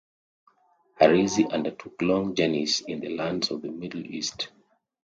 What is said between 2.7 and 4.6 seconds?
in the lands of the Middle East.